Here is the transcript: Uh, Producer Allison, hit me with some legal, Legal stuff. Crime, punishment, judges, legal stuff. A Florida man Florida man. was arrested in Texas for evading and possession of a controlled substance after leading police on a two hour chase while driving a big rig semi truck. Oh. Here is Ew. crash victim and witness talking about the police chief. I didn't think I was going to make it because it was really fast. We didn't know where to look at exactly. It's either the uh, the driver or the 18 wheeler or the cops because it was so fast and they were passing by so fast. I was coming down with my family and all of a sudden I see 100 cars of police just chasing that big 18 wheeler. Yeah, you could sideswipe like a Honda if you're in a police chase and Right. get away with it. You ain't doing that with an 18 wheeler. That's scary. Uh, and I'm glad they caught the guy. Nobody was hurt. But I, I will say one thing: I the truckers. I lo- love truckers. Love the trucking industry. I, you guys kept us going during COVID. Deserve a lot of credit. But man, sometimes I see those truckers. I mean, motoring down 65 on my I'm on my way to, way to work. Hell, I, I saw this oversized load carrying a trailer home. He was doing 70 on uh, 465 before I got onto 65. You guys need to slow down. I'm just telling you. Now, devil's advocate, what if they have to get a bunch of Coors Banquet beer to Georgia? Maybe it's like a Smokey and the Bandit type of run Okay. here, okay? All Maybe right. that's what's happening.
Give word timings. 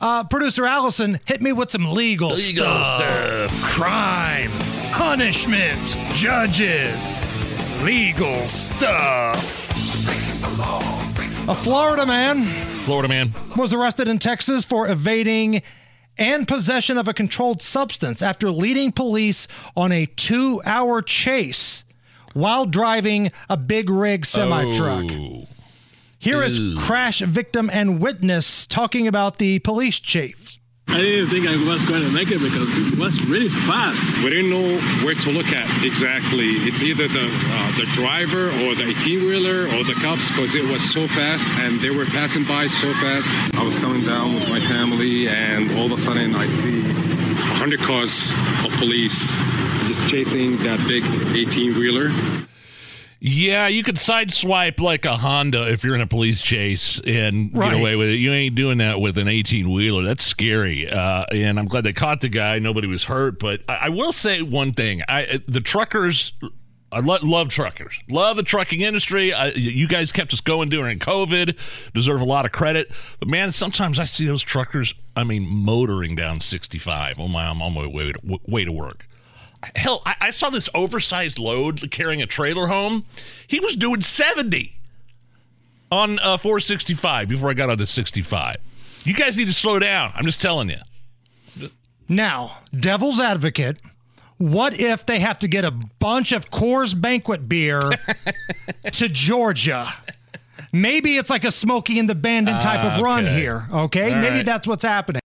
Uh, 0.00 0.24
Producer 0.24 0.66
Allison, 0.66 1.20
hit 1.26 1.40
me 1.42 1.52
with 1.52 1.70
some 1.70 1.92
legal, 1.92 2.30
Legal 2.30 2.64
stuff. 2.64 3.62
Crime, 3.62 4.50
punishment, 4.92 5.96
judges, 6.12 7.16
legal 7.82 8.46
stuff. 8.48 9.68
A 11.48 11.54
Florida 11.54 12.06
man 12.06 12.46
Florida 12.84 13.08
man. 13.08 13.32
was 13.56 13.72
arrested 13.72 14.06
in 14.06 14.18
Texas 14.18 14.64
for 14.64 14.88
evading 14.88 15.62
and 16.18 16.46
possession 16.46 16.98
of 16.98 17.08
a 17.08 17.14
controlled 17.14 17.62
substance 17.62 18.22
after 18.22 18.50
leading 18.50 18.92
police 18.92 19.48
on 19.76 19.90
a 19.92 20.06
two 20.06 20.60
hour 20.64 21.02
chase 21.02 21.84
while 22.32 22.66
driving 22.66 23.30
a 23.48 23.56
big 23.56 23.90
rig 23.90 24.24
semi 24.26 24.70
truck. 24.76 25.06
Oh. 25.10 25.46
Here 26.22 26.40
is 26.40 26.60
Ew. 26.60 26.76
crash 26.78 27.18
victim 27.18 27.68
and 27.68 28.00
witness 28.00 28.64
talking 28.68 29.08
about 29.08 29.38
the 29.38 29.58
police 29.58 29.98
chief. 29.98 30.56
I 30.86 30.98
didn't 30.98 31.30
think 31.30 31.48
I 31.48 31.56
was 31.68 31.82
going 31.84 32.02
to 32.02 32.12
make 32.12 32.30
it 32.30 32.38
because 32.38 32.92
it 32.92 32.96
was 32.96 33.20
really 33.26 33.48
fast. 33.48 34.06
We 34.18 34.30
didn't 34.30 34.50
know 34.50 34.78
where 35.04 35.16
to 35.16 35.30
look 35.32 35.48
at 35.48 35.84
exactly. 35.84 36.62
It's 36.62 36.80
either 36.80 37.08
the 37.08 37.26
uh, 37.26 37.76
the 37.76 37.86
driver 37.86 38.50
or 38.62 38.76
the 38.76 38.94
18 38.96 39.26
wheeler 39.26 39.66
or 39.66 39.82
the 39.82 39.94
cops 40.00 40.28
because 40.28 40.54
it 40.54 40.64
was 40.70 40.88
so 40.92 41.08
fast 41.08 41.50
and 41.58 41.80
they 41.80 41.90
were 41.90 42.04
passing 42.06 42.44
by 42.44 42.68
so 42.68 42.92
fast. 43.02 43.28
I 43.56 43.64
was 43.64 43.76
coming 43.78 44.04
down 44.04 44.36
with 44.36 44.48
my 44.48 44.60
family 44.60 45.26
and 45.26 45.72
all 45.76 45.86
of 45.86 45.92
a 45.92 45.98
sudden 45.98 46.36
I 46.36 46.46
see 46.46 46.82
100 46.82 47.80
cars 47.80 48.30
of 48.64 48.70
police 48.78 49.34
just 49.88 50.06
chasing 50.08 50.56
that 50.58 50.78
big 50.86 51.02
18 51.34 51.74
wheeler. 51.74 52.12
Yeah, 53.24 53.68
you 53.68 53.84
could 53.84 53.94
sideswipe 53.96 54.80
like 54.80 55.04
a 55.04 55.16
Honda 55.16 55.70
if 55.70 55.84
you're 55.84 55.94
in 55.94 56.00
a 56.00 56.08
police 56.08 56.42
chase 56.42 57.00
and 57.06 57.56
Right. 57.56 57.70
get 57.70 57.80
away 57.80 57.94
with 57.94 58.08
it. 58.08 58.16
You 58.16 58.32
ain't 58.32 58.56
doing 58.56 58.78
that 58.78 59.00
with 59.00 59.16
an 59.16 59.28
18 59.28 59.70
wheeler. 59.70 60.02
That's 60.02 60.24
scary. 60.26 60.90
Uh, 60.90 61.24
and 61.30 61.56
I'm 61.56 61.66
glad 61.68 61.84
they 61.84 61.92
caught 61.92 62.20
the 62.20 62.28
guy. 62.28 62.58
Nobody 62.58 62.88
was 62.88 63.04
hurt. 63.04 63.38
But 63.38 63.60
I, 63.68 63.74
I 63.82 63.88
will 63.90 64.12
say 64.12 64.42
one 64.42 64.72
thing: 64.72 65.02
I 65.08 65.38
the 65.46 65.60
truckers. 65.60 66.32
I 66.90 66.98
lo- 66.98 67.18
love 67.22 67.48
truckers. 67.48 67.98
Love 68.10 68.36
the 68.36 68.42
trucking 68.42 68.80
industry. 68.80 69.32
I, 69.32 69.50
you 69.50 69.86
guys 69.86 70.10
kept 70.10 70.32
us 70.32 70.40
going 70.40 70.68
during 70.68 70.98
COVID. 70.98 71.56
Deserve 71.94 72.20
a 72.20 72.24
lot 72.24 72.44
of 72.44 72.50
credit. 72.50 72.90
But 73.20 73.28
man, 73.28 73.52
sometimes 73.52 74.00
I 74.00 74.04
see 74.04 74.26
those 74.26 74.42
truckers. 74.42 74.94
I 75.16 75.22
mean, 75.22 75.46
motoring 75.48 76.16
down 76.16 76.40
65 76.40 77.20
on 77.20 77.30
my 77.30 77.46
I'm 77.48 77.62
on 77.62 77.72
my 77.72 77.86
way 77.86 78.12
to, 78.12 78.40
way 78.48 78.64
to 78.64 78.72
work. 78.72 79.06
Hell, 79.76 80.02
I, 80.04 80.16
I 80.20 80.30
saw 80.30 80.50
this 80.50 80.68
oversized 80.74 81.38
load 81.38 81.90
carrying 81.90 82.20
a 82.22 82.26
trailer 82.26 82.66
home. 82.66 83.04
He 83.46 83.60
was 83.60 83.76
doing 83.76 84.00
70 84.00 84.76
on 85.90 86.18
uh, 86.20 86.36
465 86.36 87.28
before 87.28 87.50
I 87.50 87.54
got 87.54 87.70
onto 87.70 87.84
65. 87.84 88.56
You 89.04 89.14
guys 89.14 89.36
need 89.36 89.46
to 89.48 89.52
slow 89.52 89.78
down. 89.78 90.12
I'm 90.14 90.24
just 90.24 90.40
telling 90.40 90.70
you. 90.70 91.68
Now, 92.08 92.58
devil's 92.78 93.20
advocate, 93.20 93.78
what 94.38 94.78
if 94.78 95.06
they 95.06 95.20
have 95.20 95.38
to 95.40 95.48
get 95.48 95.64
a 95.64 95.70
bunch 95.70 96.32
of 96.32 96.50
Coors 96.50 96.98
Banquet 97.00 97.48
beer 97.48 97.80
to 98.92 99.08
Georgia? 99.08 99.92
Maybe 100.72 101.18
it's 101.18 101.28
like 101.28 101.44
a 101.44 101.50
Smokey 101.50 101.98
and 101.98 102.08
the 102.08 102.14
Bandit 102.14 102.60
type 102.62 102.82
of 102.82 103.02
run 103.02 103.26
Okay. 103.26 103.34
here, 103.38 103.66
okay? 103.70 104.10
All 104.14 104.20
Maybe 104.20 104.36
right. 104.36 104.44
that's 104.46 104.66
what's 104.66 104.84
happening. 104.84 105.20